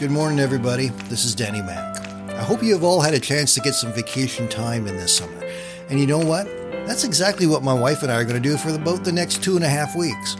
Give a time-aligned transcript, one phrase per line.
[0.00, 0.88] Good morning, everybody.
[1.10, 2.00] This is Danny Mac.
[2.30, 5.14] I hope you have all had a chance to get some vacation time in this
[5.14, 5.46] summer.
[5.90, 6.46] And you know what?
[6.86, 9.44] That's exactly what my wife and I are going to do for about the next
[9.44, 10.38] two and a half weeks.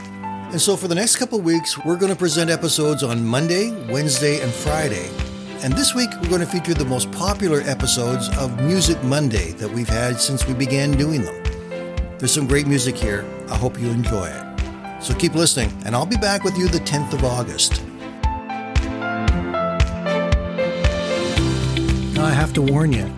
[0.51, 4.41] And so, for the next couple weeks, we're going to present episodes on Monday, Wednesday,
[4.41, 5.11] and Friday.
[5.63, 9.71] And this week, we're going to feature the most popular episodes of Music Monday that
[9.71, 12.17] we've had since we began doing them.
[12.17, 13.27] There's some great music here.
[13.51, 15.03] I hope you enjoy it.
[15.03, 17.83] So keep listening, and I'll be back with you the 10th of August.
[22.21, 23.11] Now, I have to warn you,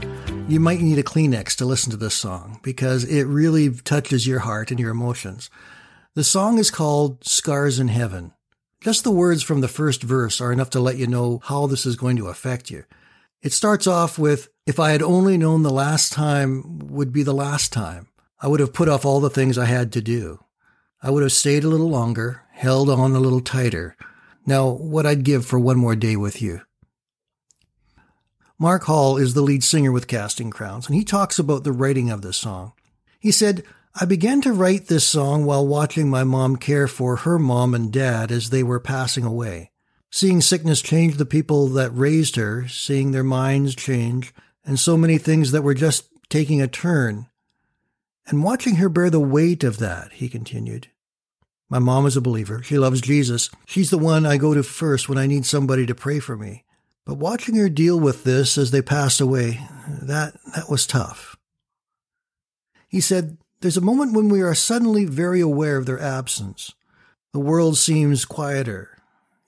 [0.47, 4.39] you might need a Kleenex to listen to this song because it really touches your
[4.39, 5.51] heart and your emotions.
[6.15, 8.33] The song is called Scars in Heaven.
[8.81, 11.85] Just the words from the first verse are enough to let you know how this
[11.85, 12.85] is going to affect you.
[13.43, 17.35] It starts off with, If I had only known the last time would be the
[17.35, 18.07] last time.
[18.41, 20.45] I would have put off all the things I had to do.
[21.03, 23.97] I would have stayed a little longer, held on a little tighter.
[24.47, 26.61] Now, what I'd give for one more day with you.
[28.63, 32.11] Mark Hall is the lead singer with Casting Crowns, and he talks about the writing
[32.11, 32.75] of this song.
[33.19, 33.65] He said,
[34.01, 37.93] I began to write this song while watching my mom care for her mom and
[37.93, 39.73] dad as they were passing away.
[40.13, 44.33] Seeing sickness change the people that raised her, seeing their minds change,
[44.65, 47.27] and so many things that were just taking a turn,
[48.29, 50.87] and watching her bear the weight of that, he continued.
[51.69, 52.63] My mom is a believer.
[52.63, 53.51] She loves Jesus.
[53.67, 56.65] She's the one I go to first when I need somebody to pray for me.
[57.05, 61.37] But watching her deal with this as they passed away, that, that was tough.
[62.89, 66.73] He said, There's a moment when we are suddenly very aware of their absence.
[67.33, 68.99] The world seems quieter.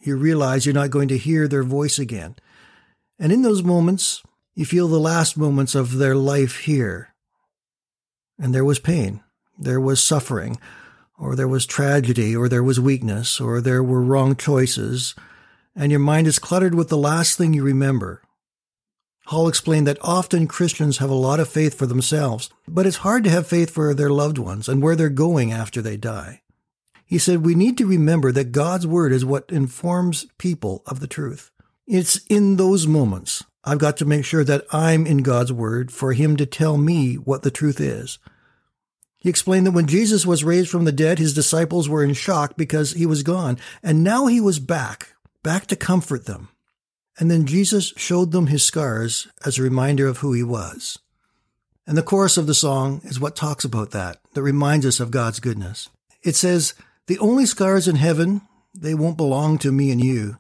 [0.01, 2.37] You realize you're not going to hear their voice again.
[3.19, 4.23] And in those moments,
[4.55, 7.15] you feel the last moments of their life here.
[8.39, 9.23] And there was pain,
[9.59, 10.59] there was suffering,
[11.17, 15.15] or there was tragedy, or there was weakness, or there were wrong choices,
[15.77, 18.23] and your mind is cluttered with the last thing you remember.
[19.27, 23.25] Hall explained that often Christians have a lot of faith for themselves, but it's hard
[23.25, 26.43] to have faith for their loved ones and where they're going after they die.
[27.07, 31.07] He said we need to remember that God's word is what informs people of the
[31.07, 31.51] truth.
[31.87, 36.13] It's in those moments I've got to make sure that I'm in God's Word for
[36.13, 38.19] Him to tell me what the truth is.
[39.17, 42.59] He explained that when Jesus was raised from the dead, his disciples were in shock
[42.59, 45.14] because he was gone, and now he was back,
[45.45, 46.49] back to comfort them.
[47.21, 50.99] And then Jesus showed them his scars as a reminder of who he was.
[51.87, 55.13] And the chorus of the song is what talks about that, that reminds us of
[55.13, 55.89] God's goodness.
[56.25, 56.75] It says,
[57.07, 58.41] The only scars in heaven,
[58.75, 60.39] they won't belong to me and you.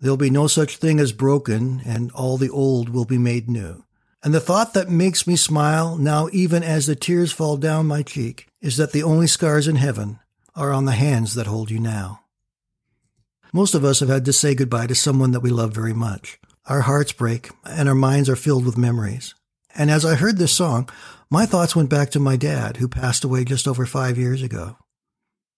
[0.00, 3.84] There'll be no such thing as broken, and all the old will be made new.
[4.24, 8.02] And the thought that makes me smile now, even as the tears fall down my
[8.02, 10.18] cheek, is that the only scars in heaven
[10.56, 12.21] are on the hands that hold you now.
[13.54, 16.40] Most of us have had to say goodbye to someone that we love very much.
[16.66, 19.34] Our hearts break, and our minds are filled with memories.
[19.74, 20.88] And as I heard this song,
[21.28, 24.78] my thoughts went back to my dad, who passed away just over five years ago.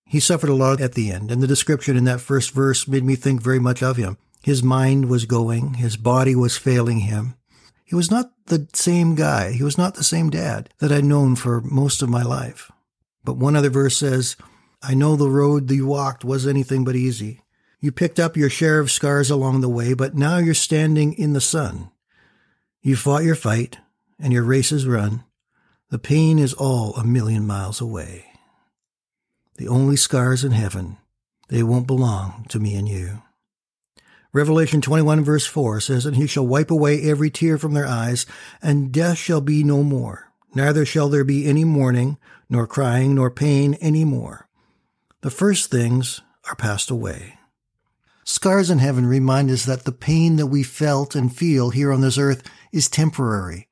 [0.06, 3.04] He suffered a lot at the end, and the description in that first verse made
[3.04, 4.19] me think very much of him.
[4.43, 7.34] His mind was going, his body was failing him.
[7.84, 11.37] He was not the same guy, he was not the same dad that I'd known
[11.37, 12.72] for most of my life.
[13.22, 14.34] But one other verse says,
[14.83, 17.41] I know the road you walked was anything but easy.
[17.84, 21.34] You picked up your share of scars along the way, but now you're standing in
[21.34, 21.91] the sun.
[22.81, 23.77] You fought your fight,
[24.19, 25.22] and your race is run.
[25.91, 28.25] The pain is all a million miles away.
[29.59, 30.97] The only scars in heaven,
[31.50, 33.21] they won't belong to me and you.
[34.33, 38.25] Revelation 21 verse 4 says, And he shall wipe away every tear from their eyes,
[38.62, 40.33] and death shall be no more.
[40.55, 42.16] Neither shall there be any mourning,
[42.49, 44.49] nor crying, nor pain any more.
[45.21, 47.41] The first things are passed away.
[48.25, 52.01] Scars in heaven remind us that the pain that we felt and feel here on
[52.01, 52.43] this earth
[52.73, 53.69] is temporary.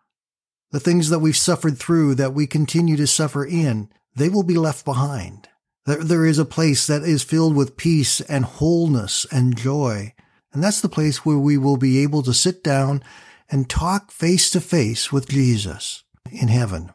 [0.73, 4.59] The things that we've suffered through, that we continue to suffer in, they will be
[4.59, 5.49] left behind.
[5.87, 10.15] There is a place that is filled with peace and wholeness and joy.
[10.53, 13.03] And that's the place where we will be able to sit down
[13.51, 16.93] and talk face to face with Jesus in heaven.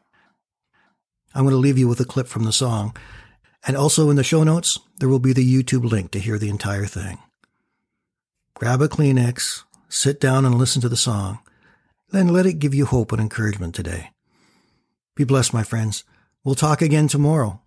[1.36, 2.96] I'm going to leave you with a clip from the song.
[3.66, 6.50] And also in the show notes, there will be the YouTube link to hear the
[6.50, 7.18] entire thing.
[8.59, 11.38] Grab a Kleenex, sit down and listen to the song,
[12.09, 14.09] then let it give you hope and encouragement today.
[15.15, 16.04] Be blessed, my friends.
[16.44, 17.62] We'll talk again tomorrow.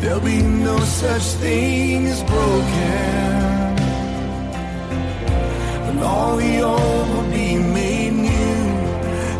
[0.00, 3.12] There'll be no such thing as broken.
[5.90, 8.30] And all the old will be made new.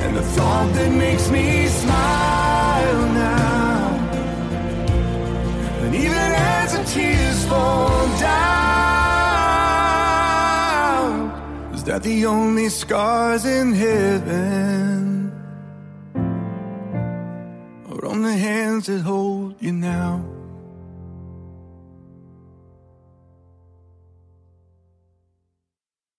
[0.05, 3.89] And the thought that makes me smile now.
[5.81, 7.89] And even as the tears fall
[8.21, 8.42] down.
[11.93, 15.31] Not the only scars in heaven,
[17.91, 20.25] or on the hands that hold you now.